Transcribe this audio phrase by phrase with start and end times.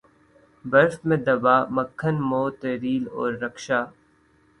[0.65, 3.79] برف میں دبا مکھن موت ریل اور رکشا